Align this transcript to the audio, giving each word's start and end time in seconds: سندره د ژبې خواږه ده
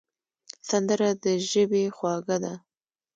سندره 0.69 1.09
د 1.23 1.25
ژبې 1.49 1.83
خواږه 1.95 2.37
ده 2.43 2.53